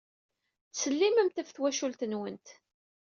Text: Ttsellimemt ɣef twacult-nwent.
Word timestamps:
Ttsellimemt 0.69 1.39
ɣef 1.41 1.49
twacult-nwent. 1.51 2.47